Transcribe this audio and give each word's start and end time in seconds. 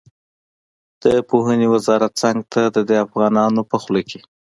د 1.03 1.05
پوهنې 1.29 1.67
وزارت 1.73 2.11
څنګ 2.23 2.39
ته 2.53 2.61
د 2.75 2.77
ده 2.87 2.95
افغانان 3.05 3.53
په 3.71 3.75
خوله 3.81 4.01
کې. 4.09 4.19